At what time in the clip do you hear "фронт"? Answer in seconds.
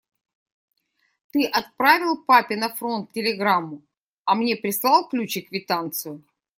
2.73-3.11